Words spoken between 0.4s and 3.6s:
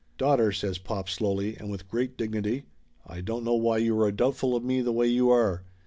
says pop slowly and with great dignity, "I don't know